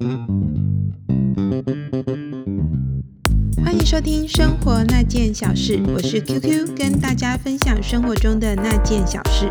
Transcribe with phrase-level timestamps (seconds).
[0.00, 0.08] 欢
[3.74, 9.50] 迎收听《生活那件小事》，我是 QQ，跟大家分享生活中的那件小事。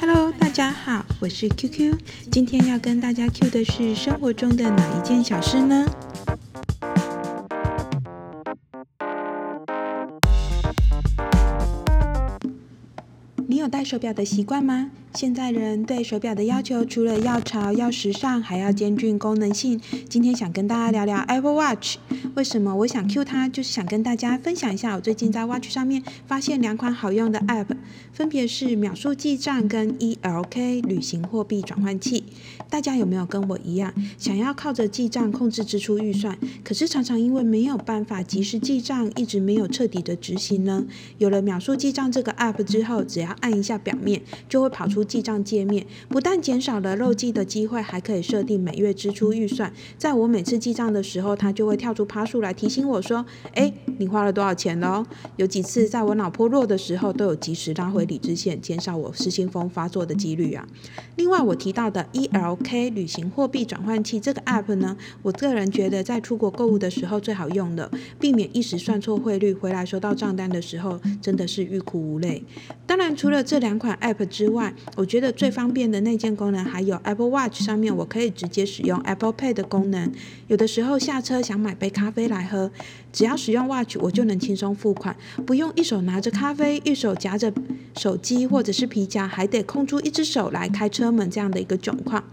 [0.00, 1.96] Hello，大家好，我是 QQ，
[2.32, 5.86] 今天要跟大家 Q 的是生活中的哪一件小事呢？
[13.58, 14.92] 你有戴手表的习惯吗？
[15.14, 19.80] 现在人对手表的要求，除了要潮、要时尚，还要兼具功能性。
[20.08, 21.96] 今天想跟大家聊聊 Apple Watch。
[22.34, 23.48] 为什么我想 Q 它？
[23.48, 27.66] 就是想跟大家分享一下，我最近在 Watch 上面发现两款好用的 App，
[28.12, 32.24] 分别是秒数记账跟 ELK 旅行货币转换器。
[32.70, 40.84] 大家有没有跟我一样，想要靠着记账控制支出预算，可是常常因为没有办法及时记账，一直没有彻底的执行呢？
[41.16, 49.72] 有了秒数记账这个 App 之后，只要按一下表面，就会跑出记账界面，不但减少了漏记的机会，还可以设定每月支出预算。
[49.96, 55.04] 在我每次记账的时候，它就会跳出趴数来提醒我说：“哎，你花了多少钱喽？”
[55.36, 60.68] 有几次在我脑波弱的时候，都有及时拉回理智线，减少我失心疯发作的几率啊。
[61.16, 72.44] 另外，我提到的 ELK 旅行货币转换器这个 App 呢，我个人觉得在出国购物的时候最好用的，避免一时算错汇率，回来收到账单的时候真的是欲哭无泪。
[72.86, 80.12] 当然，除了这两款 App 之外，我觉得最方便的内建功能还有 Apple Watch 上面我可以直接使用 Apple Pay 的功能。
[80.48, 82.70] 有的时候下车想买杯咖啡来喝，
[83.12, 85.16] 只要使用 Watch 我就能轻松付款，
[85.46, 87.52] 不用一手拿着咖啡，一手夹着
[87.96, 92.24] 手机或者是皮夹，还得空出一只手来开车门这样的一个窘况。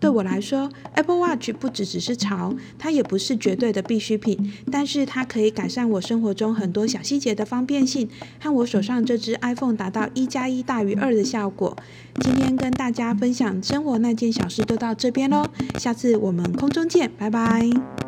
[0.00, 11.76] 对我来说，Apple Watch 不只只是潮，它也不是绝对的必需品，但是它可以改善我生活中很多小细节的方便性，和我手上这只 iPhone 达到一加一大于二的效果。
[12.20, 15.46] 今天跟大家分享生活那件小事就到这边喽，
[15.78, 18.03] 下次我们空中见，拜拜。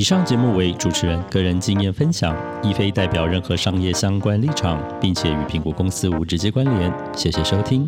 [0.00, 6.90] 以上节目为主持人个人经验分享，亦非代表任何商业相关立场，并且与苹果公司无直接关联。
[7.14, 7.86] 谢谢收听。